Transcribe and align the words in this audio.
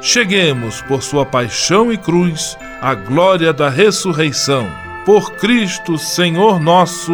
cheguemos, 0.00 0.80
por 0.82 1.02
sua 1.02 1.26
paixão 1.26 1.92
e 1.92 1.96
cruz, 1.96 2.56
à 2.80 2.94
glória 2.94 3.52
da 3.52 3.68
ressurreição. 3.68 4.66
Por 5.04 5.32
Cristo, 5.32 5.98
Senhor 5.98 6.60
nosso. 6.60 7.12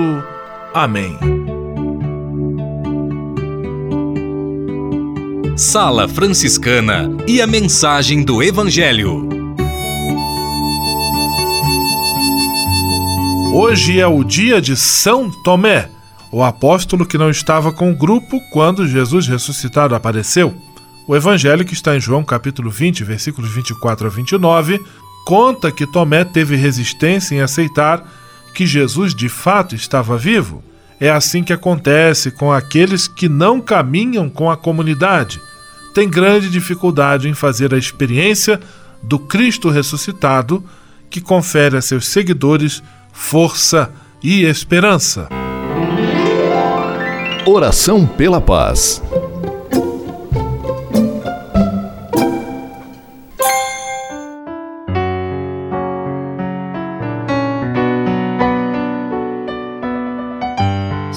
Amém. 0.74 1.18
Sala 5.56 6.06
Franciscana 6.06 7.08
e 7.26 7.40
a 7.40 7.46
mensagem 7.46 8.22
do 8.22 8.42
Evangelho. 8.42 9.26
Hoje 13.54 13.98
é 13.98 14.06
o 14.06 14.22
dia 14.22 14.60
de 14.60 14.76
São 14.76 15.30
Tomé, 15.30 15.88
o 16.30 16.44
apóstolo 16.44 17.06
que 17.06 17.16
não 17.16 17.30
estava 17.30 17.72
com 17.72 17.90
o 17.90 17.96
grupo 17.96 18.38
quando 18.52 18.86
Jesus 18.86 19.26
ressuscitado 19.26 19.94
apareceu. 19.94 20.54
O 21.08 21.14
evangelho 21.14 21.64
que 21.64 21.72
está 21.72 21.96
em 21.96 22.00
João 22.00 22.24
capítulo 22.24 22.68
20, 22.68 23.04
versículos 23.04 23.54
24 23.54 24.08
a 24.08 24.10
29, 24.10 24.84
conta 25.24 25.70
que 25.70 25.86
Tomé 25.86 26.24
teve 26.24 26.56
resistência 26.56 27.36
em 27.36 27.40
aceitar 27.40 28.04
que 28.52 28.66
Jesus 28.66 29.14
de 29.14 29.28
fato 29.28 29.76
estava 29.76 30.18
vivo. 30.18 30.64
É 30.98 31.08
assim 31.08 31.44
que 31.44 31.52
acontece 31.52 32.32
com 32.32 32.52
aqueles 32.52 33.06
que 33.06 33.28
não 33.28 33.60
caminham 33.60 34.28
com 34.28 34.50
a 34.50 34.56
comunidade. 34.56 35.40
Tem 35.94 36.10
grande 36.10 36.50
dificuldade 36.50 37.28
em 37.28 37.34
fazer 37.34 37.72
a 37.72 37.78
experiência 37.78 38.58
do 39.00 39.18
Cristo 39.18 39.70
ressuscitado, 39.70 40.64
que 41.08 41.20
confere 41.20 41.76
a 41.76 41.82
seus 41.82 42.08
seguidores 42.08 42.82
força 43.12 43.92
e 44.20 44.42
esperança. 44.42 45.28
Oração 47.46 48.04
pela 48.06 48.40
paz. 48.40 49.00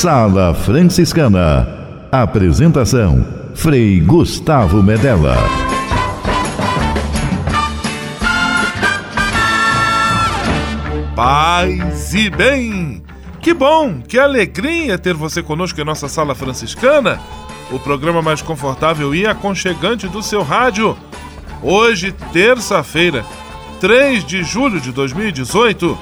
Sala 0.00 0.54
Franciscana. 0.54 1.66
Apresentação: 2.12 3.26
Frei 3.52 3.98
Gustavo 3.98 4.80
Medella. 4.80 5.36
Paz 11.16 12.14
e 12.14 12.30
bem! 12.30 13.02
Que 13.40 13.52
bom, 13.52 14.00
que 14.00 14.20
alegria 14.20 14.96
ter 14.96 15.14
você 15.14 15.42
conosco 15.42 15.80
em 15.80 15.84
nossa 15.84 16.06
Sala 16.06 16.36
Franciscana, 16.36 17.18
o 17.72 17.80
programa 17.80 18.22
mais 18.22 18.40
confortável 18.40 19.12
e 19.12 19.26
aconchegante 19.26 20.06
do 20.06 20.22
seu 20.22 20.44
rádio. 20.44 20.96
Hoje, 21.60 22.12
terça-feira, 22.32 23.26
3 23.80 24.24
de 24.24 24.44
julho 24.44 24.80
de 24.80 24.92
2018, 24.92 25.98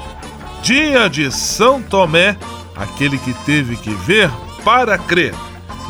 dia 0.61 1.09
de 1.09 1.31
São 1.31 1.81
Tomé 1.81 2.37
aquele 2.79 3.17
que 3.17 3.33
teve 3.45 3.75
que 3.75 3.89
ver 3.89 4.29
para 4.63 4.97
crer. 4.97 5.33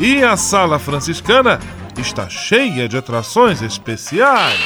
E 0.00 0.22
a 0.22 0.36
sala 0.36 0.78
franciscana 0.78 1.58
está 1.96 2.28
cheia 2.28 2.88
de 2.88 2.96
atrações 2.96 3.62
especiais. 3.62 4.60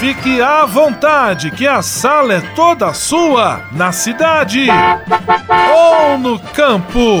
Fique 0.00 0.42
à 0.42 0.64
vontade, 0.64 1.50
que 1.52 1.66
a 1.66 1.80
sala 1.80 2.34
é 2.34 2.40
toda 2.56 2.92
sua, 2.92 3.62
na 3.70 3.92
cidade 3.92 4.66
ou 5.72 6.18
no 6.18 6.40
campo. 6.40 7.20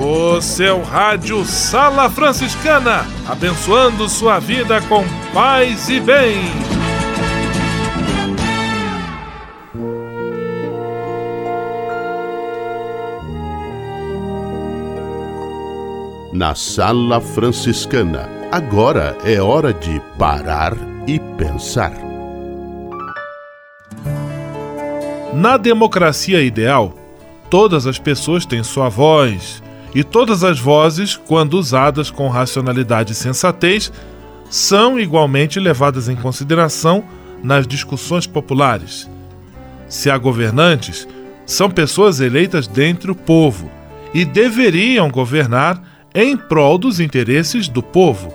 O 0.00 0.40
seu 0.40 0.80
rádio 0.80 1.44
Sala 1.44 2.08
Franciscana, 2.08 3.04
abençoando 3.28 4.08
sua 4.08 4.38
vida 4.38 4.80
com 4.82 5.04
paz 5.34 5.88
e 5.88 5.98
bem. 5.98 6.38
Na 16.32 16.54
Sala 16.54 17.20
Franciscana, 17.20 18.28
agora 18.52 19.18
é 19.24 19.42
hora 19.42 19.74
de 19.74 20.00
parar 20.16 20.74
e 21.08 21.18
pensar. 21.36 21.92
Na 25.34 25.56
democracia 25.56 26.40
ideal, 26.40 26.94
todas 27.50 27.84
as 27.84 27.98
pessoas 27.98 28.46
têm 28.46 28.62
sua 28.62 28.88
voz, 28.88 29.60
e 29.94 30.04
todas 30.04 30.44
as 30.44 30.58
vozes, 30.58 31.16
quando 31.16 31.54
usadas 31.54 32.10
com 32.10 32.28
racionalidade 32.28 33.12
e 33.12 33.16
sensatez, 33.16 33.92
são 34.50 34.98
igualmente 34.98 35.58
levadas 35.58 36.08
em 36.08 36.16
consideração 36.16 37.04
nas 37.42 37.66
discussões 37.66 38.26
populares. 38.26 39.08
Se 39.88 40.10
há 40.10 40.18
governantes, 40.18 41.08
são 41.46 41.70
pessoas 41.70 42.20
eleitas 42.20 42.66
dentre 42.66 43.10
o 43.10 43.14
povo 43.14 43.70
e 44.12 44.24
deveriam 44.24 45.10
governar 45.10 45.82
em 46.14 46.36
prol 46.36 46.78
dos 46.78 47.00
interesses 47.00 47.68
do 47.68 47.82
povo. 47.82 48.32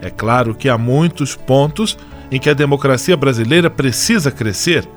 É 0.00 0.10
claro 0.10 0.54
que 0.54 0.68
há 0.68 0.78
muitos 0.78 1.34
pontos 1.34 1.98
em 2.30 2.38
que 2.38 2.50
a 2.50 2.54
democracia 2.54 3.16
brasileira 3.16 3.68
precisa 3.68 4.30
crescer. 4.30 4.88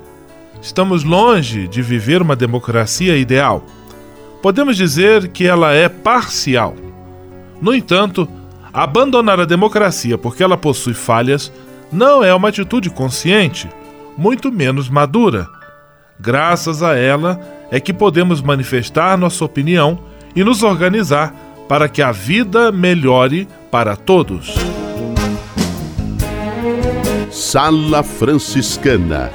Estamos 0.60 1.02
longe 1.02 1.66
de 1.66 1.82
viver 1.82 2.22
uma 2.22 2.36
democracia 2.36 3.16
ideal. 3.16 3.64
Podemos 4.42 4.76
dizer 4.76 5.28
que 5.28 5.46
ela 5.46 5.72
é 5.72 5.88
parcial. 5.88 6.74
No 7.60 7.72
entanto, 7.72 8.28
abandonar 8.72 9.40
a 9.40 9.44
democracia 9.44 10.18
porque 10.18 10.42
ela 10.42 10.56
possui 10.56 10.94
falhas 10.94 11.52
não 11.92 12.24
é 12.24 12.34
uma 12.34 12.48
atitude 12.48 12.90
consciente, 12.90 13.68
muito 14.18 14.50
menos 14.50 14.88
madura. 14.88 15.48
Graças 16.18 16.82
a 16.82 16.96
ela 16.96 17.40
é 17.70 17.78
que 17.78 17.92
podemos 17.92 18.42
manifestar 18.42 19.16
nossa 19.16 19.44
opinião 19.44 19.98
e 20.34 20.42
nos 20.42 20.62
organizar 20.62 21.32
para 21.68 21.88
que 21.88 22.02
a 22.02 22.10
vida 22.10 22.72
melhore 22.72 23.46
para 23.70 23.94
todos. 23.94 24.54
Sala 27.30 28.02
Franciscana 28.02 29.30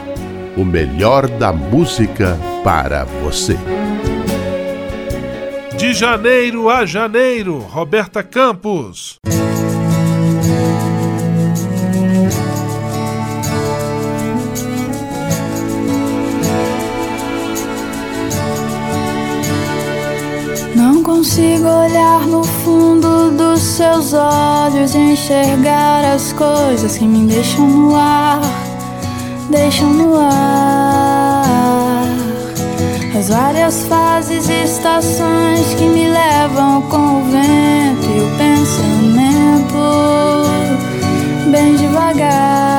o 0.58 0.66
melhor 0.66 1.28
da 1.28 1.54
música 1.54 2.38
para 2.64 3.06
você. 3.06 3.56
De 5.78 5.94
janeiro 5.94 6.70
a 6.72 6.88
janeiro, 6.88 7.60
Roberta 7.60 8.24
Campos. 8.24 9.18
Não 20.76 21.04
consigo 21.04 21.68
olhar 21.68 22.26
no 22.26 22.44
fundo 22.44 23.32
dos 23.32 23.62
seus 23.62 24.14
olhos 24.14 24.96
e 24.96 24.98
enxergar 24.98 26.04
as 26.06 26.34
coisas 26.34 26.98
que 26.98 27.06
me 27.06 27.28
deixam 27.32 27.68
no 27.68 27.96
ar 27.96 28.42
deixam 29.50 29.94
no 29.94 30.16
ar 30.20 31.27
as 33.28 33.30
várias 33.30 33.86
fases 33.88 34.48
e 34.48 34.64
estações 34.64 35.74
que 35.74 35.84
me 35.84 36.08
levam 36.08 36.82
com 36.84 37.20
o 37.20 37.24
vento 37.26 38.06
e 38.06 38.22
o 38.22 38.38
pensamento 38.38 39.76
bem 41.52 41.76
devagar. 41.76 42.77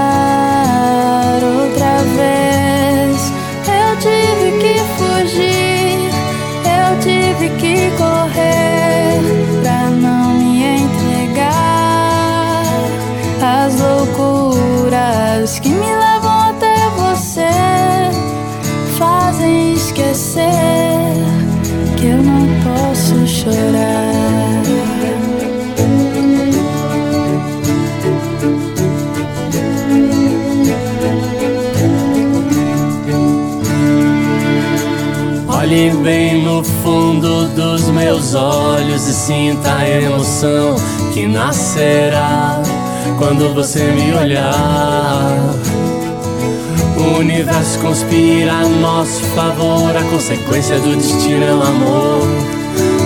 Bem 35.79 36.43
no 36.43 36.65
fundo 36.65 37.47
dos 37.55 37.89
meus 37.91 38.35
olhos 38.35 39.07
e 39.07 39.15
sinta 39.15 39.77
a 39.77 39.89
emoção 39.89 40.75
que 41.15 41.25
nascerá 41.25 42.61
quando 43.17 43.55
você 43.55 43.85
me 43.85 44.13
olhar. 44.13 45.39
O 46.97 47.19
universo 47.21 47.79
conspira 47.79 48.55
a 48.55 48.69
nosso 48.69 49.23
favor. 49.37 49.97
A 49.97 50.03
consequência 50.11 50.81
do 50.81 50.97
destino 50.97 51.45
é 51.45 51.55
o 51.55 51.63
amor. 51.63 52.27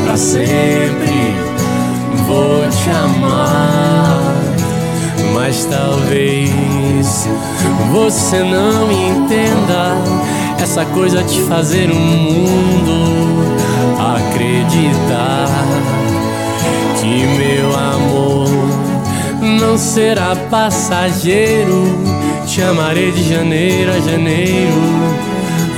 Pra 0.06 0.16
sempre 0.16 1.36
vou 2.26 2.66
te 2.70 2.88
amar. 2.88 4.32
Mas 5.34 5.66
talvez 5.66 7.28
você 7.92 8.42
não 8.42 8.90
entenda 8.90 9.94
essa 10.62 10.84
coisa 10.84 11.24
de 11.24 11.40
fazer 11.42 11.90
o 11.90 11.94
mundo 11.96 13.52
acreditar 13.98 15.48
que 17.00 17.26
meu 17.26 17.74
amor 17.76 18.48
não 19.60 19.76
será 19.76 20.36
passageiro 20.48 21.84
te 22.46 22.62
amarei 22.62 23.10
de 23.10 23.28
janeiro 23.28 23.90
a 23.90 23.98
janeiro 23.98 24.80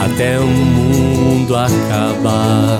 até 0.04 0.38
o 0.38 0.46
mundo 0.46 1.56
acabar. 1.56 2.78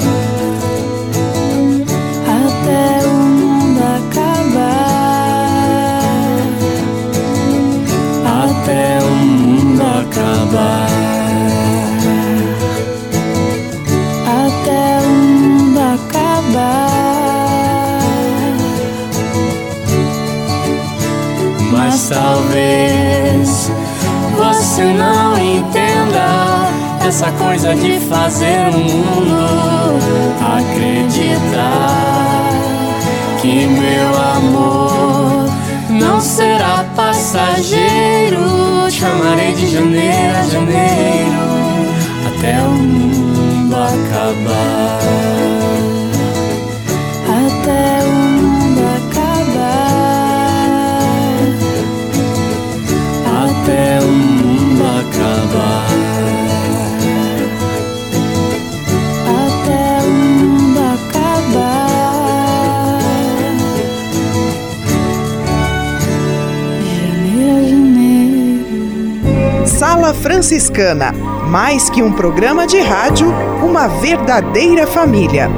Franciscana. 70.13 71.13
Mais 71.49 71.89
que 71.89 72.03
um 72.03 72.13
programa 72.13 72.67
de 72.67 72.81
rádio, 72.81 73.29
uma 73.63 73.87
verdadeira 73.87 74.87
família. 74.87 75.49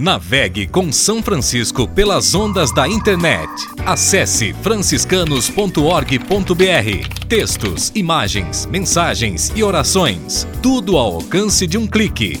Navegue 0.00 0.68
com 0.68 0.92
São 0.92 1.20
Francisco 1.20 1.88
pelas 1.88 2.32
ondas 2.32 2.72
da 2.72 2.88
internet. 2.88 3.50
Acesse 3.84 4.52
franciscanos.org.br. 4.62 7.26
Textos, 7.28 7.90
imagens, 7.96 8.64
mensagens 8.66 9.50
e 9.56 9.64
orações. 9.64 10.46
Tudo 10.62 10.96
ao 10.96 11.16
alcance 11.16 11.66
de 11.66 11.76
um 11.76 11.84
clique. 11.84 12.40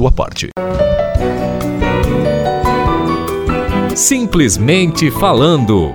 sua 0.00 0.10
parte. 0.10 0.48
Simplesmente 3.94 5.10
falando. 5.10 5.92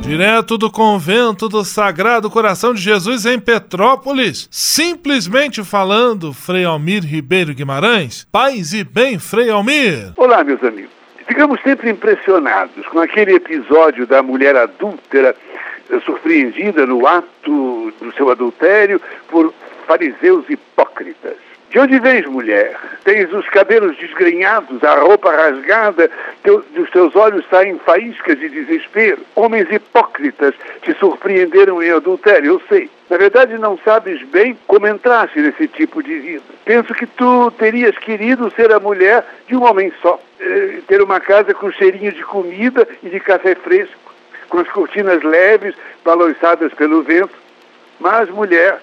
Direto 0.00 0.58
do 0.58 0.68
convento 0.68 1.48
do 1.48 1.64
Sagrado 1.64 2.28
Coração 2.28 2.74
de 2.74 2.80
Jesus 2.80 3.24
em 3.24 3.38
Petrópolis, 3.38 4.48
simplesmente 4.50 5.62
falando, 5.62 6.32
Frei 6.32 6.64
Almir 6.64 7.04
Ribeiro 7.04 7.54
Guimarães. 7.54 8.26
Paz 8.32 8.72
e 8.72 8.82
bem, 8.82 9.16
Frei 9.16 9.48
Almir. 9.48 10.12
Olá, 10.16 10.42
meus 10.42 10.62
amigos. 10.64 10.90
Ficamos 11.24 11.60
sempre 11.62 11.90
impressionados 11.90 12.84
com 12.88 12.98
aquele 12.98 13.34
episódio 13.34 14.08
da 14.08 14.24
mulher 14.24 14.56
adúltera 14.56 15.36
eh, 15.88 16.00
surpreendida 16.00 16.84
no 16.84 17.06
ato 17.06 17.92
do 18.00 18.12
seu 18.16 18.28
adultério 18.28 19.00
por 19.30 19.54
fariseus 19.86 20.44
hipócritas. 20.50 21.47
De 21.70 21.78
onde 21.78 21.98
vens, 21.98 22.24
mulher? 22.24 22.74
Tens 23.04 23.30
os 23.30 23.46
cabelos 23.50 23.94
desgrenhados, 23.98 24.82
a 24.82 24.94
roupa 25.00 25.30
rasgada, 25.30 26.10
teu, 26.42 26.64
dos 26.74 26.90
teus 26.90 27.14
olhos 27.14 27.44
saem 27.50 27.78
faíscas 27.80 28.38
de 28.38 28.48
desespero. 28.48 29.18
Homens 29.34 29.70
hipócritas 29.70 30.54
te 30.80 30.94
surpreenderam 30.94 31.82
em 31.82 31.90
adultério, 31.90 32.52
eu 32.52 32.62
sei. 32.70 32.88
Na 33.10 33.18
verdade, 33.18 33.58
não 33.58 33.78
sabes 33.84 34.22
bem 34.28 34.56
como 34.66 34.86
entraste 34.86 35.40
nesse 35.40 35.68
tipo 35.68 36.02
de 36.02 36.18
vida. 36.18 36.42
Penso 36.64 36.94
que 36.94 37.06
tu 37.06 37.50
terias 37.52 37.96
querido 37.98 38.50
ser 38.56 38.72
a 38.72 38.80
mulher 38.80 39.24
de 39.46 39.54
um 39.54 39.64
homem 39.64 39.92
só. 40.00 40.18
Eh, 40.40 40.80
ter 40.86 41.02
uma 41.02 41.20
casa 41.20 41.52
com 41.52 41.70
cheirinho 41.70 42.12
de 42.12 42.22
comida 42.22 42.88
e 43.02 43.10
de 43.10 43.20
café 43.20 43.54
fresco, 43.54 44.14
com 44.48 44.58
as 44.58 44.68
cortinas 44.68 45.22
leves, 45.22 45.74
balançadas 46.02 46.72
pelo 46.72 47.02
vento. 47.02 47.34
Mas, 48.00 48.30
mulher, 48.30 48.78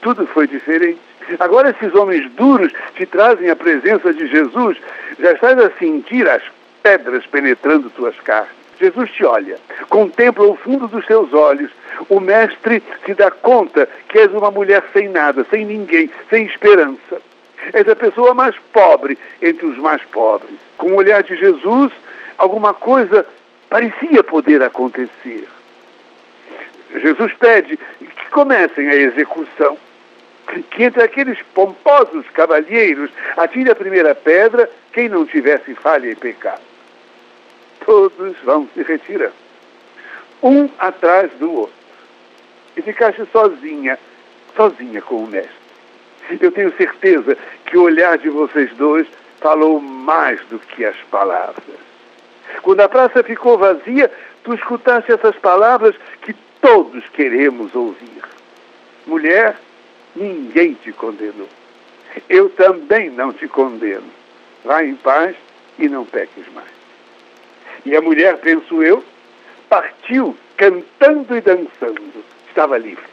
tudo 0.00 0.26
foi 0.26 0.46
diferente. 0.46 1.05
Agora, 1.38 1.70
esses 1.70 1.94
homens 1.94 2.30
duros 2.32 2.72
te 2.94 3.04
trazem 3.06 3.50
a 3.50 3.56
presença 3.56 4.12
de 4.12 4.26
Jesus, 4.26 4.78
já 5.18 5.32
estás 5.32 5.58
a 5.58 5.70
sentir 5.78 6.28
as 6.28 6.42
pedras 6.82 7.26
penetrando 7.26 7.90
tuas 7.90 8.14
carnes. 8.20 8.54
Jesus 8.78 9.10
te 9.10 9.24
olha, 9.24 9.56
contempla 9.88 10.46
o 10.46 10.56
fundo 10.56 10.86
dos 10.86 11.04
teus 11.06 11.32
olhos. 11.32 11.70
O 12.08 12.20
Mestre 12.20 12.82
se 13.04 13.14
dá 13.14 13.30
conta 13.30 13.88
que 14.08 14.18
és 14.18 14.32
uma 14.32 14.50
mulher 14.50 14.84
sem 14.92 15.08
nada, 15.08 15.44
sem 15.50 15.64
ninguém, 15.64 16.10
sem 16.28 16.44
esperança. 16.44 17.20
És 17.72 17.88
a 17.88 17.96
pessoa 17.96 18.34
mais 18.34 18.54
pobre 18.72 19.18
entre 19.40 19.66
os 19.66 19.78
mais 19.78 20.02
pobres. 20.04 20.58
Com 20.76 20.92
o 20.92 20.96
olhar 20.96 21.22
de 21.22 21.36
Jesus, 21.36 21.90
alguma 22.36 22.74
coisa 22.74 23.26
parecia 23.68 24.22
poder 24.22 24.62
acontecer. 24.62 25.48
Jesus 26.94 27.32
pede 27.34 27.76
que 27.98 28.30
comecem 28.30 28.88
a 28.88 28.94
execução 28.94 29.76
que 30.46 30.84
entre 30.84 31.02
aqueles 31.02 31.40
pomposos 31.54 32.24
cavalheiros 32.32 33.10
atire 33.36 33.70
a 33.70 33.74
primeira 33.74 34.14
pedra 34.14 34.70
quem 34.92 35.08
não 35.08 35.26
tivesse 35.26 35.74
falha 35.74 36.10
em 36.10 36.14
pecado. 36.14 36.62
Todos 37.84 38.36
vão 38.44 38.68
se 38.74 38.82
retirando, 38.82 39.34
um 40.42 40.68
atrás 40.78 41.30
do 41.32 41.52
outro. 41.52 41.74
E 42.76 42.82
ficaste 42.82 43.24
sozinha, 43.32 43.98
sozinha 44.54 45.00
com 45.02 45.16
o 45.16 45.26
mestre. 45.26 45.54
Eu 46.40 46.50
tenho 46.50 46.76
certeza 46.76 47.36
que 47.66 47.76
o 47.76 47.82
olhar 47.82 48.18
de 48.18 48.28
vocês 48.28 48.72
dois 48.74 49.06
falou 49.40 49.80
mais 49.80 50.40
do 50.46 50.58
que 50.58 50.84
as 50.84 50.96
palavras. 51.10 51.76
Quando 52.62 52.80
a 52.80 52.88
praça 52.88 53.22
ficou 53.22 53.56
vazia, 53.58 54.10
tu 54.42 54.54
escutaste 54.54 55.12
essas 55.12 55.36
palavras 55.36 55.94
que 56.22 56.34
todos 56.60 57.08
queremos 57.10 57.74
ouvir. 57.74 58.22
Mulher, 59.06 59.56
ninguém 60.16 60.74
te 60.74 60.92
condenou. 60.92 61.48
Eu 62.28 62.48
também 62.50 63.10
não 63.10 63.32
te 63.32 63.46
condeno. 63.46 64.08
Vá 64.64 64.82
em 64.82 64.96
paz 64.96 65.36
e 65.78 65.88
não 65.88 66.04
peques 66.04 66.44
mais. 66.54 66.68
E 67.84 67.94
a 67.94 68.00
mulher, 68.00 68.38
penso 68.38 68.82
eu, 68.82 69.04
partiu 69.68 70.36
cantando 70.56 71.36
e 71.36 71.40
dançando. 71.40 72.24
Estava 72.48 72.78
livre. 72.78 73.04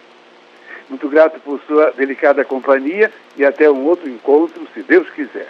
Muito 0.89 1.07
grato 1.09 1.39
por 1.41 1.59
sua 1.67 1.91
delicada 1.91 2.43
companhia 2.45 3.11
e 3.37 3.45
até 3.45 3.69
um 3.69 3.85
outro 3.85 4.09
encontro, 4.09 4.65
se 4.73 4.81
Deus 4.81 5.09
quiser. 5.11 5.49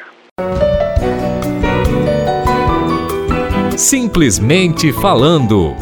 Simplesmente 3.78 4.92
falando. 4.94 5.76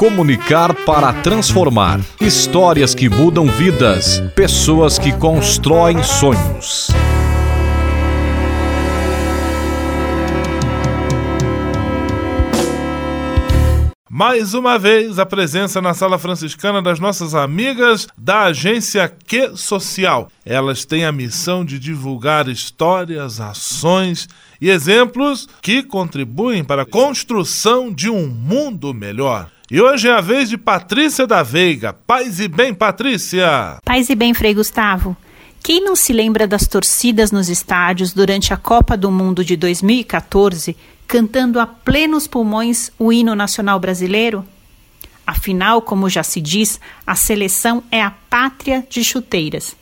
Comunicar 0.00 0.74
para 0.86 1.12
transformar. 1.12 2.00
Histórias 2.18 2.94
que 2.94 3.06
mudam 3.06 3.44
vidas. 3.44 4.18
Pessoas 4.34 4.98
que 4.98 5.12
constroem 5.12 6.02
sonhos. 6.02 6.88
Mais 14.08 14.54
uma 14.54 14.78
vez, 14.78 15.18
a 15.18 15.26
presença 15.26 15.82
na 15.82 15.92
sala 15.92 16.18
franciscana 16.18 16.80
das 16.80 16.98
nossas 16.98 17.34
amigas 17.34 18.08
da 18.16 18.44
agência 18.44 19.06
Que 19.06 19.54
Social. 19.54 20.32
Elas 20.46 20.86
têm 20.86 21.04
a 21.04 21.12
missão 21.12 21.62
de 21.62 21.78
divulgar 21.78 22.48
histórias, 22.48 23.38
ações 23.38 24.26
e 24.62 24.70
exemplos 24.70 25.46
que 25.60 25.82
contribuem 25.82 26.64
para 26.64 26.82
a 26.82 26.86
construção 26.86 27.92
de 27.92 28.08
um 28.08 28.26
mundo 28.26 28.94
melhor. 28.94 29.50
E 29.70 29.80
hoje 29.80 30.08
é 30.08 30.12
a 30.12 30.20
vez 30.20 30.48
de 30.48 30.58
Patrícia 30.58 31.28
da 31.28 31.44
Veiga. 31.44 31.92
Paz 31.92 32.40
e 32.40 32.48
bem, 32.48 32.74
Patrícia! 32.74 33.78
Paz 33.84 34.10
e 34.10 34.16
bem, 34.16 34.34
Frei 34.34 34.52
Gustavo. 34.52 35.16
Quem 35.62 35.80
não 35.80 35.94
se 35.94 36.12
lembra 36.12 36.44
das 36.44 36.66
torcidas 36.66 37.30
nos 37.30 37.48
estádios 37.48 38.12
durante 38.12 38.52
a 38.52 38.56
Copa 38.56 38.96
do 38.96 39.12
Mundo 39.12 39.44
de 39.44 39.56
2014, 39.56 40.76
cantando 41.06 41.60
a 41.60 41.68
plenos 41.68 42.26
pulmões 42.26 42.90
o 42.98 43.12
hino 43.12 43.36
nacional 43.36 43.78
brasileiro? 43.78 44.44
Afinal, 45.24 45.80
como 45.80 46.10
já 46.10 46.24
se 46.24 46.40
diz, 46.40 46.80
a 47.06 47.14
seleção 47.14 47.80
é 47.92 48.02
a 48.02 48.10
pátria 48.10 48.84
de 48.90 49.04
chuteiras. 49.04 49.76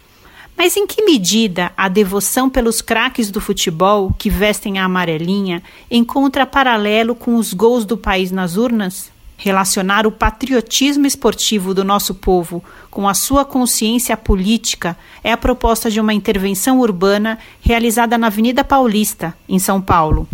Mas 0.54 0.76
em 0.76 0.86
que 0.86 1.02
medida 1.02 1.72
a 1.74 1.88
devoção 1.88 2.50
pelos 2.50 2.82
craques 2.82 3.30
do 3.30 3.40
futebol 3.40 4.14
que 4.18 4.28
vestem 4.28 4.78
a 4.78 4.84
amarelinha 4.84 5.62
encontra 5.90 6.44
paralelo 6.44 7.14
com 7.14 7.36
os 7.36 7.54
gols 7.54 7.86
do 7.86 7.96
país 7.96 8.30
nas 8.30 8.58
urnas? 8.58 9.16
Relacionar 9.40 10.04
o 10.04 10.10
patriotismo 10.10 11.06
esportivo 11.06 11.72
do 11.72 11.84
nosso 11.84 12.12
povo 12.12 12.62
com 12.90 13.08
a 13.08 13.14
sua 13.14 13.44
consciência 13.44 14.16
política 14.16 14.98
é 15.22 15.30
a 15.30 15.36
proposta 15.36 15.88
de 15.88 16.00
uma 16.00 16.12
intervenção 16.12 16.80
urbana 16.80 17.38
realizada 17.60 18.18
na 18.18 18.26
Avenida 18.26 18.64
Paulista, 18.64 19.32
em 19.48 19.60
São 19.60 19.80
Paulo. 19.80 20.28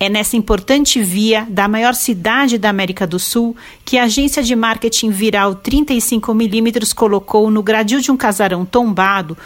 É 0.00 0.08
nessa 0.08 0.38
importante 0.38 1.02
via 1.02 1.46
da 1.50 1.68
maior 1.68 1.94
cidade 1.94 2.56
da 2.56 2.70
América 2.70 3.06
do 3.06 3.18
Sul 3.18 3.54
que 3.84 3.98
a 3.98 4.04
agência 4.04 4.42
de 4.42 4.56
marketing 4.56 5.10
viral 5.10 5.56
35mm 5.56 6.94
colocou 6.94 7.50
no 7.50 7.62
gradil 7.62 8.00
de 8.00 8.10
um 8.10 8.16
casarão 8.16 8.64
tombado 8.64 9.36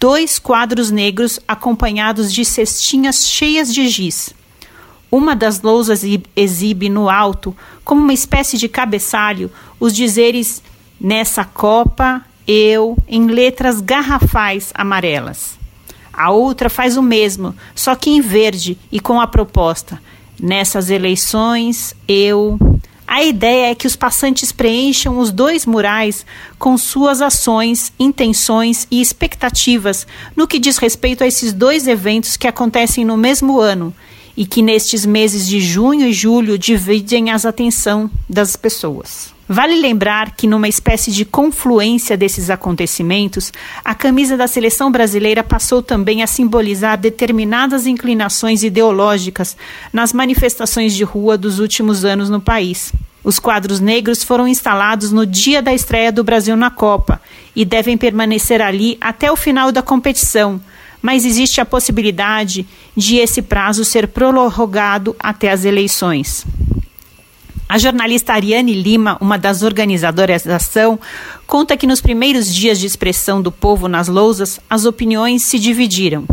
dois 0.00 0.40
quadros 0.40 0.90
negros 0.90 1.38
acompanhados 1.46 2.32
de 2.32 2.44
cestinhas 2.44 3.28
cheias 3.28 3.72
de 3.72 3.86
giz. 3.88 4.34
Uma 5.10 5.36
das 5.36 5.62
lousas 5.62 6.02
exibe 6.34 6.88
no 6.88 7.08
alto, 7.08 7.56
como 7.84 8.02
uma 8.02 8.12
espécie 8.12 8.58
de 8.58 8.68
cabeçalho, 8.68 9.50
os 9.78 9.94
dizeres 9.94 10.62
nessa 11.00 11.44
copa, 11.44 12.24
eu, 12.46 12.96
em 13.06 13.26
letras 13.26 13.80
garrafais 13.80 14.72
amarelas. 14.74 15.56
A 16.12 16.30
outra 16.30 16.68
faz 16.68 16.96
o 16.96 17.02
mesmo, 17.02 17.54
só 17.74 17.94
que 17.94 18.10
em 18.10 18.20
verde 18.20 18.78
e 18.90 18.98
com 18.98 19.20
a 19.20 19.26
proposta: 19.26 20.00
nessas 20.40 20.90
eleições, 20.90 21.94
eu. 22.08 22.58
A 23.08 23.22
ideia 23.22 23.70
é 23.70 23.74
que 23.74 23.86
os 23.86 23.94
passantes 23.94 24.50
preencham 24.50 25.20
os 25.20 25.30
dois 25.30 25.64
murais 25.64 26.26
com 26.58 26.76
suas 26.76 27.22
ações, 27.22 27.92
intenções 28.00 28.88
e 28.90 29.00
expectativas 29.00 30.08
no 30.34 30.48
que 30.48 30.58
diz 30.58 30.76
respeito 30.76 31.22
a 31.22 31.26
esses 31.26 31.52
dois 31.52 31.86
eventos 31.86 32.36
que 32.36 32.48
acontecem 32.48 33.04
no 33.04 33.16
mesmo 33.16 33.60
ano 33.60 33.94
e 34.36 34.44
que 34.44 34.62
nestes 34.62 35.06
meses 35.06 35.46
de 35.46 35.60
junho 35.60 36.06
e 36.06 36.12
julho 36.12 36.58
dividem 36.58 37.30
as 37.30 37.46
atenção 37.46 38.10
das 38.28 38.54
pessoas. 38.54 39.34
Vale 39.48 39.76
lembrar 39.76 40.34
que, 40.34 40.46
numa 40.46 40.66
espécie 40.66 41.12
de 41.12 41.24
confluência 41.24 42.16
desses 42.16 42.50
acontecimentos, 42.50 43.52
a 43.84 43.94
camisa 43.94 44.36
da 44.36 44.48
seleção 44.48 44.90
brasileira 44.90 45.44
passou 45.44 45.80
também 45.80 46.20
a 46.20 46.26
simbolizar 46.26 46.98
determinadas 46.98 47.86
inclinações 47.86 48.64
ideológicas 48.64 49.56
nas 49.92 50.12
manifestações 50.12 50.94
de 50.94 51.04
rua 51.04 51.38
dos 51.38 51.60
últimos 51.60 52.04
anos 52.04 52.28
no 52.28 52.40
país. 52.40 52.92
Os 53.22 53.38
quadros 53.38 53.78
negros 53.78 54.24
foram 54.24 54.48
instalados 54.48 55.12
no 55.12 55.24
dia 55.24 55.62
da 55.62 55.72
estreia 55.72 56.10
do 56.10 56.24
Brasil 56.24 56.56
na 56.56 56.70
Copa 56.70 57.20
e 57.54 57.64
devem 57.64 57.96
permanecer 57.96 58.60
ali 58.60 58.98
até 59.00 59.30
o 59.30 59.36
final 59.36 59.70
da 59.70 59.82
competição 59.82 60.60
mas 61.06 61.24
existe 61.24 61.60
a 61.60 61.64
possibilidade 61.64 62.66
de 62.96 63.18
esse 63.18 63.40
prazo 63.40 63.84
ser 63.84 64.08
prorrogado 64.08 65.14
até 65.20 65.52
as 65.52 65.64
eleições. 65.64 66.44
A 67.68 67.78
jornalista 67.78 68.32
Ariane 68.32 68.74
Lima, 68.74 69.16
uma 69.20 69.38
das 69.38 69.62
organizadoras 69.62 70.42
da 70.42 70.56
ação, 70.56 70.98
conta 71.46 71.76
que 71.76 71.86
nos 71.86 72.00
primeiros 72.00 72.52
dias 72.52 72.80
de 72.80 72.88
expressão 72.88 73.40
do 73.40 73.52
povo 73.52 73.86
nas 73.86 74.08
lousas, 74.08 74.58
as 74.68 74.84
opiniões 74.84 75.44
se 75.44 75.60
dividiram. 75.60 76.26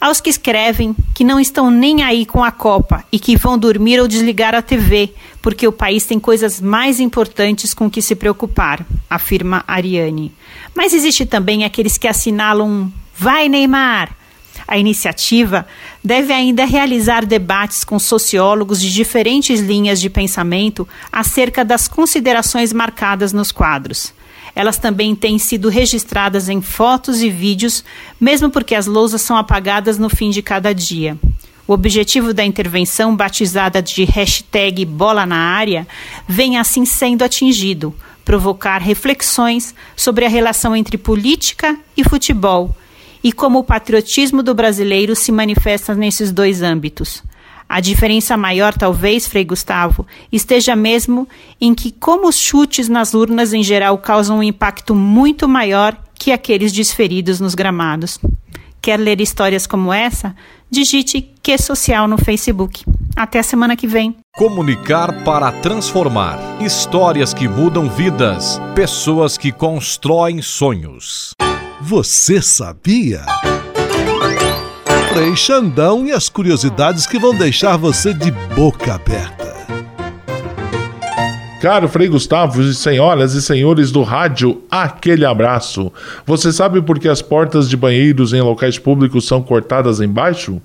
Aos 0.00 0.20
que 0.20 0.30
escrevem 0.30 0.92
que 1.14 1.22
não 1.22 1.38
estão 1.38 1.70
nem 1.70 2.02
aí 2.02 2.26
com 2.26 2.42
a 2.42 2.50
Copa 2.50 3.04
e 3.12 3.20
que 3.20 3.36
vão 3.36 3.56
dormir 3.56 4.00
ou 4.00 4.08
desligar 4.08 4.52
a 4.52 4.62
TV, 4.62 5.14
porque 5.40 5.66
o 5.66 5.70
país 5.70 6.04
tem 6.04 6.18
coisas 6.18 6.60
mais 6.60 6.98
importantes 6.98 7.72
com 7.72 7.88
que 7.88 8.02
se 8.02 8.16
preocupar, 8.16 8.84
afirma 9.08 9.62
Ariane. 9.64 10.32
Mas 10.74 10.92
existe 10.92 11.24
também 11.24 11.64
aqueles 11.64 11.96
que 11.96 12.08
assinalam 12.08 12.92
Vai, 13.18 13.48
Neymar! 13.48 14.14
A 14.68 14.76
iniciativa 14.76 15.66
deve 16.02 16.32
ainda 16.32 16.64
realizar 16.64 17.24
debates 17.24 17.82
com 17.82 17.98
sociólogos 17.98 18.80
de 18.80 18.92
diferentes 18.92 19.60
linhas 19.60 20.00
de 20.00 20.10
pensamento 20.10 20.86
acerca 21.10 21.64
das 21.64 21.88
considerações 21.88 22.72
marcadas 22.72 23.32
nos 23.32 23.52
quadros. 23.52 24.12
Elas 24.54 24.78
também 24.78 25.14
têm 25.14 25.38
sido 25.38 25.68
registradas 25.68 26.48
em 26.48 26.60
fotos 26.60 27.22
e 27.22 27.30
vídeos, 27.30 27.84
mesmo 28.20 28.50
porque 28.50 28.74
as 28.74 28.86
lousas 28.86 29.22
são 29.22 29.36
apagadas 29.36 29.98
no 29.98 30.08
fim 30.08 30.30
de 30.30 30.42
cada 30.42 30.74
dia. 30.74 31.16
O 31.66 31.72
objetivo 31.72 32.34
da 32.34 32.44
intervenção, 32.44 33.14
batizada 33.14 33.80
de 33.82 34.04
hashtag 34.04 34.84
Bola 34.84 35.24
na 35.24 35.36
Área, 35.36 35.86
vem 36.28 36.58
assim 36.58 36.84
sendo 36.84 37.22
atingido: 37.22 37.94
provocar 38.24 38.78
reflexões 38.78 39.74
sobre 39.94 40.24
a 40.24 40.28
relação 40.28 40.74
entre 40.74 40.98
política 40.98 41.78
e 41.96 42.04
futebol 42.04 42.74
e 43.22 43.32
como 43.32 43.58
o 43.58 43.64
patriotismo 43.64 44.42
do 44.42 44.54
brasileiro 44.54 45.14
se 45.16 45.32
manifesta 45.32 45.94
nesses 45.94 46.32
dois 46.32 46.62
âmbitos. 46.62 47.22
A 47.68 47.80
diferença 47.80 48.36
maior, 48.36 48.74
talvez, 48.74 49.26
Frei 49.26 49.44
Gustavo, 49.44 50.06
esteja 50.30 50.76
mesmo 50.76 51.28
em 51.60 51.74
que, 51.74 51.90
como 51.90 52.28
os 52.28 52.36
chutes 52.36 52.88
nas 52.88 53.12
urnas 53.12 53.52
em 53.52 53.62
geral 53.62 53.98
causam 53.98 54.38
um 54.38 54.42
impacto 54.42 54.94
muito 54.94 55.48
maior 55.48 55.96
que 56.14 56.30
aqueles 56.30 56.72
desferidos 56.72 57.40
nos 57.40 57.54
gramados. 57.54 58.20
Quer 58.80 59.00
ler 59.00 59.20
histórias 59.20 59.66
como 59.66 59.92
essa? 59.92 60.34
Digite 60.70 61.32
Que 61.42 61.58
Social 61.58 62.06
no 62.06 62.16
Facebook. 62.18 62.84
Até 63.16 63.40
a 63.40 63.42
semana 63.42 63.74
que 63.74 63.86
vem. 63.86 64.16
Comunicar 64.36 65.24
para 65.24 65.50
transformar. 65.50 66.38
Histórias 66.60 67.34
que 67.34 67.48
mudam 67.48 67.88
vidas. 67.88 68.60
Pessoas 68.74 69.36
que 69.36 69.50
constroem 69.50 70.40
sonhos. 70.40 71.34
Você 71.80 72.40
sabia? 72.40 73.20
Frei 75.12 75.36
Xandão 75.36 76.06
e 76.06 76.12
as 76.12 76.26
curiosidades 76.28 77.06
que 77.06 77.18
vão 77.18 77.36
deixar 77.36 77.76
você 77.76 78.14
de 78.14 78.30
boca 78.30 78.94
aberta. 78.94 79.54
Caro 81.60 81.86
Frei 81.86 82.08
Gustavo 82.08 82.62
e 82.62 82.72
senhoras 82.74 83.34
e 83.34 83.42
senhores 83.42 83.90
do 83.92 84.02
rádio, 84.02 84.62
aquele 84.70 85.26
abraço. 85.26 85.92
Você 86.24 86.50
sabe 86.50 86.80
por 86.80 86.98
que 86.98 87.08
as 87.08 87.20
portas 87.20 87.68
de 87.68 87.76
banheiros 87.76 88.32
em 88.32 88.40
locais 88.40 88.78
públicos 88.78 89.26
são 89.26 89.42
cortadas 89.42 90.00
embaixo? 90.00 90.60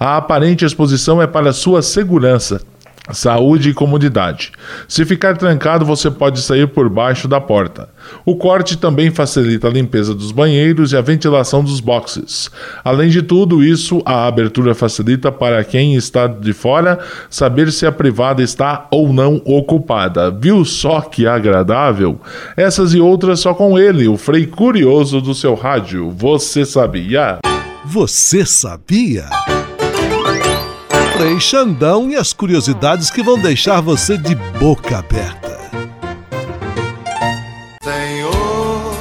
A 0.00 0.16
aparente 0.16 0.64
exposição 0.64 1.20
é 1.20 1.26
para 1.26 1.52
sua 1.52 1.82
segurança 1.82 2.62
Saúde 3.12 3.70
e 3.70 3.74
comodidade. 3.74 4.52
Se 4.86 5.04
ficar 5.04 5.36
trancado, 5.36 5.84
você 5.84 6.10
pode 6.10 6.40
sair 6.40 6.68
por 6.68 6.88
baixo 6.88 7.26
da 7.26 7.40
porta. 7.40 7.88
O 8.24 8.36
corte 8.36 8.76
também 8.76 9.10
facilita 9.10 9.68
a 9.68 9.70
limpeza 9.70 10.14
dos 10.14 10.32
banheiros 10.32 10.92
e 10.92 10.96
a 10.96 11.00
ventilação 11.00 11.62
dos 11.62 11.80
boxes. 11.80 12.50
Além 12.84 13.08
de 13.08 13.22
tudo 13.22 13.62
isso, 13.62 14.02
a 14.04 14.26
abertura 14.26 14.74
facilita 14.74 15.30
para 15.32 15.62
quem 15.64 15.94
está 15.94 16.26
de 16.26 16.52
fora 16.52 16.98
saber 17.30 17.72
se 17.72 17.86
a 17.86 17.92
privada 17.92 18.42
está 18.42 18.86
ou 18.90 19.12
não 19.12 19.40
ocupada. 19.44 20.30
Viu 20.30 20.64
só 20.64 21.00
que 21.00 21.26
agradável? 21.26 22.20
Essas 22.56 22.94
e 22.94 23.00
outras 23.00 23.40
só 23.40 23.54
com 23.54 23.78
ele, 23.78 24.08
o 24.08 24.16
Frei 24.16 24.46
Curioso 24.46 25.20
do 25.20 25.34
seu 25.34 25.54
rádio. 25.54 26.10
Você 26.10 26.64
sabia? 26.64 27.38
Você 27.84 28.44
sabia? 28.44 29.26
Frei 31.18 31.40
Xandão 31.40 32.08
e 32.08 32.14
as 32.14 32.32
curiosidades 32.32 33.10
que 33.10 33.24
vão 33.24 33.36
deixar 33.36 33.80
você 33.80 34.16
de 34.16 34.36
boca 34.36 34.98
aberta. 34.98 35.58
Senhor, 37.82 38.94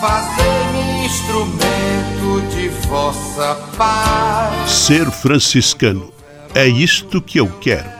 fazer-me 0.00 1.04
instrumento 1.04 2.56
de 2.56 2.68
vossa 2.88 3.56
paz. 3.76 4.70
Ser 4.70 5.10
franciscano 5.10 6.10
é 6.54 6.66
isto 6.66 7.20
que 7.20 7.38
eu 7.38 7.48
quero. 7.60 7.99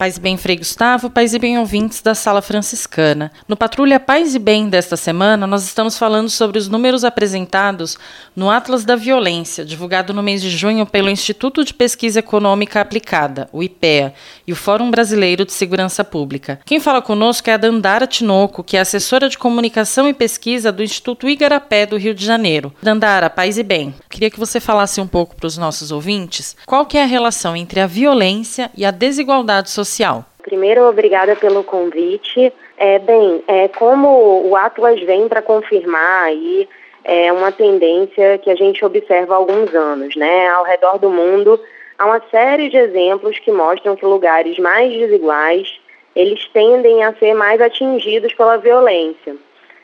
Paz 0.00 0.16
e 0.16 0.20
Bem 0.20 0.38
Frei 0.38 0.56
Gustavo, 0.56 1.10
Paz 1.10 1.34
e 1.34 1.38
Bem 1.38 1.58
ouvintes 1.58 2.00
da 2.00 2.14
Sala 2.14 2.40
Franciscana. 2.40 3.30
No 3.46 3.54
Patrulha 3.54 4.00
Paz 4.00 4.34
e 4.34 4.38
Bem 4.38 4.66
desta 4.66 4.96
semana, 4.96 5.46
nós 5.46 5.62
estamos 5.62 5.98
falando 5.98 6.30
sobre 6.30 6.56
os 6.56 6.68
números 6.68 7.04
apresentados 7.04 7.98
no 8.34 8.48
Atlas 8.48 8.82
da 8.82 8.96
Violência, 8.96 9.62
divulgado 9.62 10.14
no 10.14 10.22
mês 10.22 10.40
de 10.40 10.48
junho 10.48 10.86
pelo 10.86 11.10
Instituto 11.10 11.62
de 11.62 11.74
Pesquisa 11.74 12.20
Econômica 12.20 12.80
Aplicada, 12.80 13.46
o 13.52 13.62
IPEA, 13.62 14.14
e 14.46 14.54
o 14.54 14.56
Fórum 14.56 14.90
Brasileiro 14.90 15.44
de 15.44 15.52
Segurança 15.52 16.02
Pública. 16.02 16.58
Quem 16.64 16.80
fala 16.80 17.02
conosco 17.02 17.50
é 17.50 17.52
a 17.52 17.58
Dandara 17.58 18.06
Tinoco, 18.06 18.64
que 18.64 18.78
é 18.78 18.80
assessora 18.80 19.28
de 19.28 19.36
comunicação 19.36 20.08
e 20.08 20.14
pesquisa 20.14 20.72
do 20.72 20.82
Instituto 20.82 21.28
Igarapé 21.28 21.84
do 21.84 21.98
Rio 21.98 22.14
de 22.14 22.24
Janeiro. 22.24 22.72
Dandara, 22.82 23.28
Paz 23.28 23.58
e 23.58 23.62
Bem, 23.62 23.94
queria 24.08 24.30
que 24.30 24.40
você 24.40 24.60
falasse 24.60 24.98
um 24.98 25.06
pouco 25.06 25.36
para 25.36 25.46
os 25.46 25.58
nossos 25.58 25.92
ouvintes 25.92 26.56
qual 26.64 26.86
que 26.86 26.96
é 26.96 27.02
a 27.02 27.06
relação 27.06 27.54
entre 27.54 27.80
a 27.80 27.86
violência 27.86 28.70
e 28.74 28.82
a 28.82 28.90
desigualdade 28.90 29.68
social 29.68 29.89
social. 29.90 30.24
Primeiro, 30.42 30.88
obrigada 30.88 31.36
pelo 31.36 31.62
convite. 31.62 32.52
É, 32.78 32.98
bem, 32.98 33.42
é, 33.46 33.68
como 33.68 34.48
o 34.48 34.56
Atlas 34.56 35.00
vem 35.02 35.28
para 35.28 35.42
confirmar 35.42 36.24
aí 36.24 36.68
é 37.02 37.32
uma 37.32 37.50
tendência 37.50 38.38
que 38.38 38.50
a 38.50 38.54
gente 38.54 38.84
observa 38.84 39.34
há 39.34 39.36
alguns 39.36 39.74
anos, 39.74 40.14
né? 40.16 40.48
Ao 40.48 40.64
redor 40.64 40.98
do 40.98 41.08
mundo, 41.10 41.58
há 41.98 42.06
uma 42.06 42.20
série 42.30 42.68
de 42.68 42.76
exemplos 42.76 43.38
que 43.38 43.50
mostram 43.50 43.96
que 43.96 44.04
lugares 44.04 44.58
mais 44.58 44.92
desiguais, 44.92 45.80
eles 46.14 46.46
tendem 46.52 47.02
a 47.02 47.14
ser 47.14 47.34
mais 47.34 47.60
atingidos 47.60 48.34
pela 48.34 48.58
violência. 48.58 49.34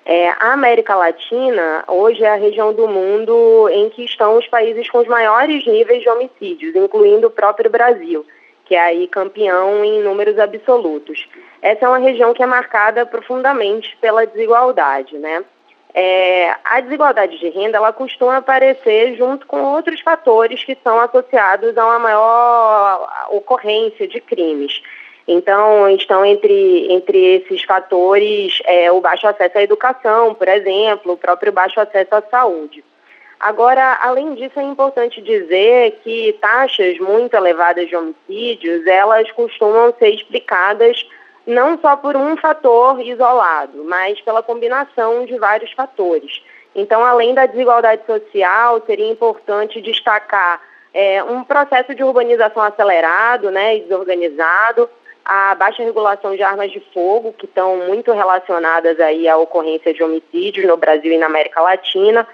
É, 0.05 0.29
a 0.39 0.53
América 0.53 0.95
Latina 0.95 1.85
hoje 1.89 2.23
é 2.23 2.29
a 2.29 2.37
região 2.37 2.73
do 2.73 2.87
mundo 2.87 3.69
em 3.73 3.89
que 3.89 4.05
estão 4.05 4.39
os 4.39 4.47
países 4.47 4.89
com 4.89 4.99
os 4.99 5.09
maiores 5.09 5.67
níveis 5.67 6.03
de 6.03 6.09
homicídios, 6.09 6.77
incluindo 6.77 7.27
o 7.27 7.31
próprio 7.31 7.71
Brasil 7.71 8.25
que 8.67 8.75
é 8.75 8.81
aí 8.81 9.07
campeão 9.09 9.85
em 9.85 10.03
números 10.03 10.39
absolutos. 10.39 11.27
Essa 11.63 11.87
é 11.87 11.89
uma 11.89 11.99
região 11.99 12.35
que 12.35 12.43
é 12.43 12.47
marcada 12.47 13.07
profundamente 13.07 13.97
pela 14.01 14.27
desigualdade, 14.27 15.17
né? 15.17 15.45
É, 15.95 16.55
a 16.63 16.81
desigualdade 16.81 17.39
de 17.39 17.49
renda 17.49 17.79
ela 17.79 17.93
costuma 17.93 18.37
aparecer 18.37 19.17
junto 19.17 19.47
com 19.47 19.63
outros 19.63 20.01
fatores 20.03 20.63
que 20.63 20.77
são 20.85 21.01
associados 21.01 21.79
a 21.79 21.87
uma 21.87 21.99
maior 21.99 23.27
ocorrência 23.31 24.07
de 24.07 24.21
crimes. 24.21 24.83
Então, 25.27 25.89
estão 25.91 26.25
entre, 26.25 26.93
entre 26.93 27.37
esses 27.37 27.63
fatores 27.65 28.61
é, 28.65 28.93
o 28.93 29.01
baixo 29.01 29.27
acesso 29.27 29.57
à 29.59 29.63
educação, 29.63 30.35
por 30.35 30.47
exemplo, 30.47 31.13
o 31.13 31.17
próprio 31.17 31.51
baixo 31.51 31.81
acesso 31.81 32.15
à 32.15 32.23
saúde. 32.23 32.85
Agora, 33.39 33.99
além 34.03 34.35
disso, 34.35 34.59
é 34.59 34.63
importante 34.63 35.21
dizer 35.21 36.01
que 36.03 36.33
taxas 36.41 36.99
muito 36.99 37.35
elevadas 37.35 37.89
de 37.89 37.95
homicídios, 37.95 38.87
elas 38.87 39.31
costumam 39.33 39.95
ser 39.99 40.09
explicadas 40.09 41.07
não 41.47 41.79
só 41.79 41.97
por 41.97 42.17
um 42.17 42.37
fator 42.37 43.01
isolado, 43.01 43.85
mas 43.85 44.21
pela 44.23 44.43
combinação 44.43 45.25
de 45.27 45.39
vários 45.39 45.71
fatores. 45.73 46.43
Então, 46.75 47.05
além 47.05 47.35
da 47.35 47.47
desigualdade 47.47 48.03
social, 48.05 48.83
seria 48.85 49.11
importante 49.11 49.81
destacar 49.81 50.61
é, 50.93 51.23
um 51.23 51.45
processo 51.45 51.95
de 51.95 52.03
urbanização 52.03 52.63
acelerado 52.63 53.51
né, 53.51 53.77
e 53.77 53.81
desorganizado, 53.83 54.89
a 55.25 55.55
baixa 55.55 55.83
regulação 55.83 56.37
de 56.37 56.43
armas 56.43 56.71
de 56.71 56.81
fogo, 56.93 57.33
que 57.33 57.47
estão 57.47 57.77
muito 57.79 58.13
relacionadas 58.13 58.99
aí 59.01 59.29
à 59.29 59.37
ocorrência 59.37 59.93
de 59.93 60.03
homicídios 60.03 60.67
no 60.67 60.77
Brasil 60.77 61.13
e 61.13 61.19
na 61.19 61.27
América 61.27 61.61
Latina, 61.61 62.27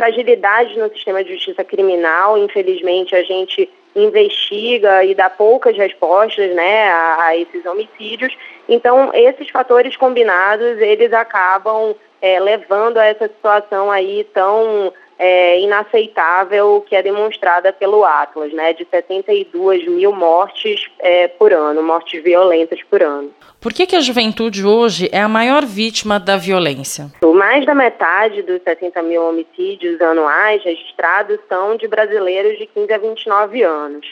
fragilidade 0.00 0.78
no 0.78 0.88
sistema 0.88 1.22
de 1.22 1.34
justiça 1.34 1.62
criminal. 1.62 2.38
Infelizmente, 2.38 3.14
a 3.14 3.22
gente 3.22 3.68
investiga 3.94 5.04
e 5.04 5.14
dá 5.14 5.28
poucas 5.28 5.76
respostas 5.76 6.54
né, 6.54 6.88
a, 6.88 7.24
a 7.26 7.36
esses 7.36 7.66
homicídios. 7.66 8.34
Então, 8.66 9.10
esses 9.12 9.50
fatores 9.50 9.96
combinados, 9.96 10.78
eles 10.78 11.12
acabam 11.12 11.94
é, 12.22 12.40
levando 12.40 12.96
a 12.96 13.04
essa 13.04 13.28
situação 13.28 13.90
aí 13.90 14.24
tão 14.32 14.92
é, 15.22 15.60
inaceitável 15.60 16.82
que 16.88 16.96
é 16.96 17.02
demonstrada 17.02 17.70
pelo 17.74 18.02
Atlas, 18.06 18.54
né, 18.54 18.72
de 18.72 18.86
72 18.90 19.86
mil 19.86 20.12
mortes 20.12 20.88
é, 20.98 21.28
por 21.28 21.52
ano, 21.52 21.82
mortes 21.82 22.22
violentas 22.24 22.82
por 22.84 23.02
ano. 23.02 23.30
Por 23.60 23.74
que, 23.74 23.86
que 23.86 23.94
a 23.94 24.00
juventude 24.00 24.64
hoje 24.64 25.10
é 25.12 25.20
a 25.20 25.28
maior 25.28 25.66
vítima 25.66 26.18
da 26.18 26.38
violência? 26.38 27.12
Mais 27.22 27.66
da 27.66 27.74
metade 27.74 28.40
dos 28.40 28.62
60 28.62 29.02
mil 29.02 29.22
homicídios 29.22 30.00
anuais 30.00 30.64
registrados 30.64 31.38
são 31.46 31.76
de 31.76 31.86
brasileiros 31.86 32.58
de 32.58 32.64
15 32.64 32.90
a 32.90 32.98
29 32.98 33.62
anos. 33.62 34.06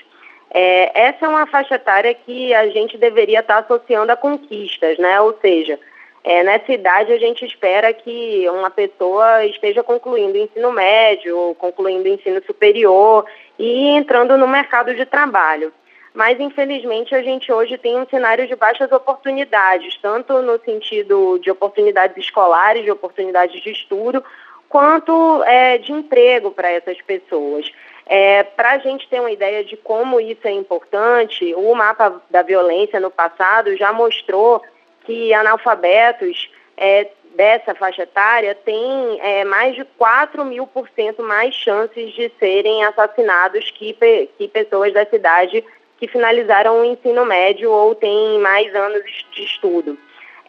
É, 0.51 1.09
essa 1.09 1.25
é 1.25 1.29
uma 1.29 1.47
faixa 1.47 1.77
etária 1.77 2.12
que 2.12 2.53
a 2.53 2.68
gente 2.68 2.99
deveria 2.99 3.40
estar 3.40 3.59
associando 3.59 4.12
a 4.12 4.16
conquistas, 4.16 4.99
né? 4.99 5.18
Ou 5.23 5.35
seja, 5.40 5.79
É, 6.28 6.42
nessa 6.42 6.70
idade, 6.70 7.10
a 7.10 7.18
gente 7.18 7.42
espera 7.42 7.90
que 7.90 8.46
uma 8.50 8.68
pessoa 8.68 9.46
esteja 9.46 9.82
concluindo 9.82 10.34
o 10.34 10.42
ensino 10.42 10.70
médio, 10.70 11.56
concluindo 11.58 12.06
o 12.06 12.12
ensino 12.12 12.42
superior 12.44 13.24
e 13.58 13.88
entrando 13.88 14.36
no 14.36 14.46
mercado 14.46 14.94
de 14.94 15.06
trabalho. 15.06 15.72
Mas, 16.12 16.38
infelizmente, 16.38 17.14
a 17.14 17.22
gente 17.22 17.50
hoje 17.50 17.78
tem 17.78 17.98
um 17.98 18.06
cenário 18.06 18.46
de 18.46 18.54
baixas 18.54 18.92
oportunidades, 18.92 19.96
tanto 20.02 20.42
no 20.42 20.60
sentido 20.60 21.38
de 21.38 21.50
oportunidades 21.50 22.18
escolares, 22.18 22.84
de 22.84 22.90
oportunidades 22.90 23.62
de 23.62 23.70
estudo, 23.70 24.22
quanto 24.68 25.42
é, 25.44 25.78
de 25.78 25.92
emprego 25.92 26.50
para 26.50 26.70
essas 26.70 27.00
pessoas. 27.00 27.72
É, 28.04 28.42
para 28.42 28.72
a 28.72 28.78
gente 28.78 29.08
ter 29.08 29.18
uma 29.18 29.30
ideia 29.30 29.64
de 29.64 29.78
como 29.78 30.20
isso 30.20 30.46
é 30.46 30.52
importante, 30.52 31.54
o 31.54 31.74
mapa 31.74 32.20
da 32.28 32.42
violência 32.42 33.00
no 33.00 33.10
passado 33.10 33.74
já 33.78 33.94
mostrou 33.94 34.62
que 35.09 35.33
analfabetos 35.33 36.51
é, 36.77 37.09
dessa 37.35 37.75
faixa 37.75 38.03
etária 38.03 38.55
têm 38.55 39.18
é, 39.23 39.42
mais 39.42 39.75
de 39.75 39.83
4 39.97 40.44
mil 40.44 40.66
por 40.66 40.87
cento 40.94 41.23
mais 41.23 41.55
chances 41.55 42.12
de 42.12 42.31
serem 42.38 42.85
assassinados 42.85 43.71
que, 43.71 43.97
que 44.37 44.49
pessoas 44.49 44.92
da 44.92 45.07
cidade 45.07 45.64
que 45.97 46.07
finalizaram 46.07 46.83
o 46.83 46.85
ensino 46.85 47.25
médio 47.25 47.73
ou 47.73 47.94
têm 47.94 48.38
mais 48.38 48.73
anos 48.75 49.03
de 49.33 49.44
estudo. 49.44 49.99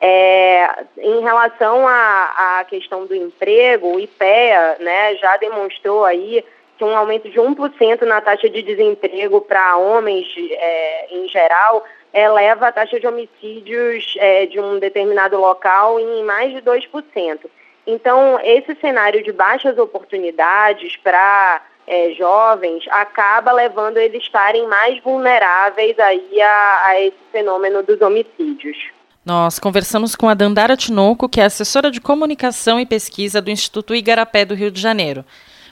É, 0.02 0.69
em 0.98 1.22
relação 1.22 1.88
à, 1.88 2.60
à, 2.60 2.63
questão 2.65 3.06
do 3.06 3.15
emprego, 3.15 3.95
o 3.95 4.00
IPEA 4.00 4.76
né, 4.82 5.15
já 5.15 5.38
demonstrou 5.38 6.04
aí 6.04 6.43
que 6.78 6.84
um 6.84 6.98
aumento 6.98 7.30
de 7.30 7.39
1% 7.39 8.02
na 8.02 8.19
taxa 8.19 8.50
de 8.50 8.62
desemprego 8.62 9.39
para 9.41 9.78
homens 9.78 10.28
é, 10.38 11.08
em 11.12 11.28
geral 11.30 11.84
eleva 12.13 12.67
a 12.67 12.72
taxa 12.72 13.00
de 13.00 13.08
homicídios 13.08 14.15
é, 14.17 14.45
de 14.45 14.60
um 14.60 14.80
determinado 14.80 15.38
local 15.38 16.00
em 16.00 16.24
mais 16.24 16.54
de 16.54 16.62
2%. 16.62 17.39
Então, 17.86 18.39
esse 18.43 18.76
cenário 18.76 19.24
de 19.24 19.32
baixas 19.32 19.78
oportunidades 19.78 20.95
para 20.98 21.62
é, 21.88 22.12
jovens 22.13 22.86
acaba 22.89 23.52
levando 23.52 23.98
eles 23.98 24.22
a 24.22 24.26
estarem 24.26 24.67
mais 24.67 25.02
vulneráveis 25.02 25.98
aí 25.98 26.41
a, 26.41 26.82
a 26.86 27.02
esse 27.02 27.17
fenômeno 27.32 27.82
dos 27.82 28.00
homicídios. 28.00 28.78
Nós 29.26 29.60
conversamos 29.60 30.15
com 30.15 30.30
a 30.30 30.34
Dandara 30.34 30.78
Tinoco, 30.78 31.28
que 31.28 31.41
é 31.41 31.45
assessora 31.45 31.91
de 31.91 32.00
comunicação 32.00 32.80
e 32.80 32.86
pesquisa 32.86 33.41
do 33.41 33.52
Instituto 33.52 33.93
Igarapé 33.93 34.45
do 34.45 34.56
Rio 34.56 34.72
de 34.72 34.80
Janeiro. 34.80 35.26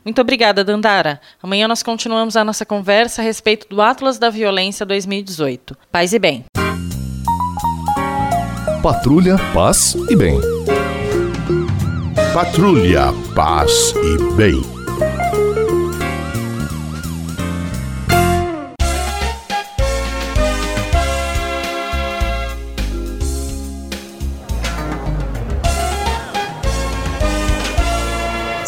Muito 0.08 0.22
obrigada, 0.22 0.64
Dandara. 0.64 1.20
Amanhã 1.44 1.68
nós 1.68 1.84
continuamos 1.84 2.38
a 2.38 2.44
nossa 2.46 2.66
conversa 2.66 3.22
a 3.22 3.26
respeito 3.26 3.68
do 3.68 3.82
Atlas 3.82 4.18
da 4.18 4.30
Violência 4.30 4.86
2018. 4.86 5.76
Paz 5.92 6.14
e 6.14 6.18
bem. 6.18 6.46
Patrulha, 8.82 9.36
paz 9.54 9.98
e 10.10 10.16
bem. 10.16 10.40
Patrulha, 12.34 13.08
paz 13.36 13.94
e 13.98 14.36
bem. 14.38 14.77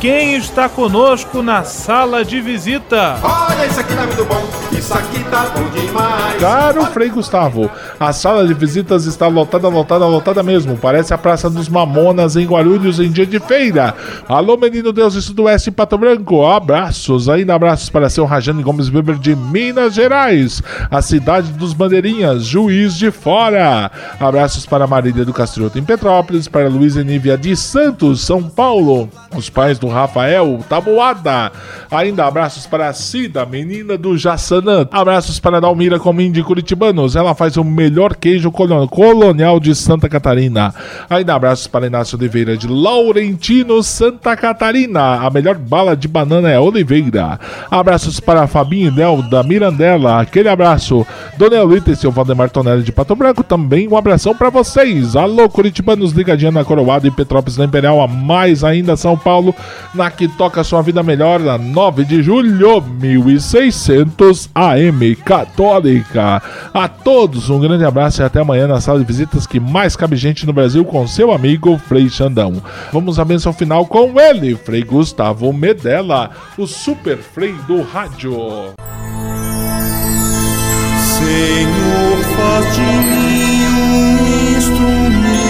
quem 0.00 0.34
está 0.34 0.66
conosco 0.66 1.42
na 1.42 1.62
sala 1.62 2.24
de 2.24 2.40
visita? 2.40 3.18
Olha, 3.22 3.66
isso 3.66 3.80
aqui 3.80 3.94
tá 3.94 4.06
muito 4.06 4.24
bom, 4.24 4.48
isso 4.72 4.94
aqui 4.94 5.22
tá 5.24 5.52
bom 5.54 5.68
demais. 5.68 6.40
Caro 6.40 6.86
Frei 6.86 7.10
Gustavo, 7.10 7.70
a 7.98 8.10
sala 8.10 8.46
de 8.46 8.54
visitas 8.54 9.04
está 9.04 9.26
lotada, 9.26 9.68
lotada, 9.68 10.06
lotada 10.06 10.42
mesmo. 10.42 10.78
Parece 10.78 11.12
a 11.12 11.18
Praça 11.18 11.50
dos 11.50 11.68
Mamonas 11.68 12.34
em 12.34 12.46
Guarulhos 12.46 12.98
em 12.98 13.10
dia 13.10 13.26
de 13.26 13.38
feira. 13.40 13.94
Alô, 14.26 14.56
menino 14.56 14.90
Deus, 14.90 15.14
isso 15.14 15.34
do 15.34 15.42
Oeste 15.42 15.70
Pato 15.70 15.98
Branco. 15.98 16.46
Abraços, 16.46 17.28
ainda 17.28 17.54
abraços 17.54 17.90
para 17.90 18.08
seu 18.08 18.24
Rajane 18.24 18.62
Gomes 18.62 18.88
Weber 18.88 19.18
de 19.18 19.36
Minas 19.36 19.92
Gerais, 19.92 20.62
a 20.90 21.02
cidade 21.02 21.52
dos 21.52 21.74
Bandeirinhas, 21.74 22.44
Juiz 22.44 22.94
de 22.94 23.10
Fora. 23.10 23.90
Abraços 24.18 24.64
para 24.64 24.86
Marília 24.86 25.26
do 25.26 25.34
Castrioto 25.34 25.78
em 25.78 25.84
Petrópolis, 25.84 26.48
para 26.48 26.70
Luiz 26.70 26.96
Enívia 26.96 27.36
de 27.36 27.54
Santos, 27.54 28.22
São 28.22 28.42
Paulo. 28.42 29.06
Os 29.36 29.50
pais 29.50 29.78
do 29.78 29.89
Rafael 29.90 30.60
Taboada. 30.68 31.52
Ainda 31.90 32.24
abraços 32.24 32.66
para 32.66 32.92
Cida, 32.92 33.44
menina 33.44 33.98
do 33.98 34.16
Jassanã. 34.16 34.86
Abraços 34.92 35.40
para 35.40 35.60
Dalmira 35.60 35.98
Comim 35.98 36.30
de 36.30 36.42
Curitibanos. 36.42 37.16
Ela 37.16 37.34
faz 37.34 37.56
o 37.56 37.64
melhor 37.64 38.14
queijo 38.14 38.50
colonial 38.52 39.58
de 39.58 39.74
Santa 39.74 40.08
Catarina. 40.08 40.72
Ainda 41.08 41.34
abraços 41.34 41.66
para 41.66 41.86
Inácio 41.86 42.16
Oliveira 42.16 42.56
de 42.56 42.68
Laurentino, 42.68 43.82
Santa 43.82 44.36
Catarina. 44.36 45.26
A 45.26 45.30
melhor 45.30 45.56
bala 45.56 45.96
de 45.96 46.06
banana 46.06 46.48
é 46.48 46.58
Oliveira. 46.58 47.38
Abraços 47.70 48.20
para 48.20 48.46
Fabinho 48.46 48.92
Nel 48.92 49.22
da 49.22 49.42
Mirandela. 49.42 50.20
Aquele 50.20 50.48
abraço. 50.48 51.06
Dona 51.36 51.56
Eulita 51.56 51.90
e 51.90 51.96
seu 51.96 52.10
Valdemar 52.10 52.50
Tonelli 52.50 52.82
de 52.82 52.92
Pato 52.92 53.16
Branco. 53.16 53.42
Também 53.42 53.88
um 53.88 53.96
abração 53.96 54.34
para 54.34 54.50
vocês. 54.50 55.16
Alô, 55.16 55.48
Curitibanos, 55.48 56.12
ligadinha 56.12 56.50
na 56.50 56.64
Coroada 56.64 57.06
e 57.06 57.10
Petrópolis 57.10 57.56
na 57.56 57.64
Imperial. 57.64 58.00
A 58.00 58.06
mais 58.06 58.62
ainda 58.62 58.96
São 58.96 59.16
Paulo 59.16 59.54
na 59.94 60.10
que 60.10 60.28
toca 60.28 60.64
sua 60.64 60.82
vida 60.82 61.02
melhor, 61.02 61.40
na 61.40 61.58
9 61.58 62.04
de 62.04 62.22
julho, 62.22 62.80
1600 62.80 64.50
AM 64.54 65.14
Católica. 65.16 66.42
A 66.72 66.88
todos 66.88 67.50
um 67.50 67.60
grande 67.60 67.84
abraço 67.84 68.22
e 68.22 68.24
até 68.24 68.40
amanhã 68.40 68.66
na 68.66 68.80
sala 68.80 68.98
de 68.98 69.04
visitas 69.04 69.46
que 69.46 69.60
mais 69.60 69.96
cabe 69.96 70.16
gente 70.16 70.46
no 70.46 70.52
Brasil 70.52 70.84
com 70.84 71.06
seu 71.06 71.32
amigo 71.32 71.78
Frei 71.78 72.08
Xandão. 72.08 72.62
Vamos 72.92 73.18
à 73.18 73.24
benção 73.24 73.52
final 73.52 73.86
com 73.86 74.18
ele, 74.20 74.56
Frei 74.56 74.82
Gustavo 74.82 75.52
Medella, 75.52 76.30
o 76.56 76.66
super 76.66 77.18
Frei 77.18 77.52
do 77.66 77.82
rádio. 77.82 78.32
Senhor, 81.20 82.18
faz 82.36 82.74
de 82.74 82.80
mim 82.80 83.66
um 83.66 84.56
instrumento 84.56 85.49